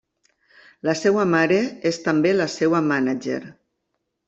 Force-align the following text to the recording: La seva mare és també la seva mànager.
La 0.89 0.95
seva 1.01 1.25
mare 1.33 1.59
és 1.91 2.01
també 2.07 2.33
la 2.39 2.49
seva 2.55 2.83
mànager. 2.89 3.41